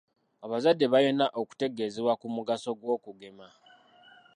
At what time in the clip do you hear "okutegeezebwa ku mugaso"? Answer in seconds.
1.41-2.69